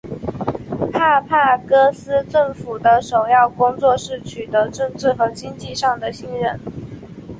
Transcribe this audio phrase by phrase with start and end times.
[0.91, 6.59] 帕帕戈斯政府的首要工作是取得政治和经济上的信任。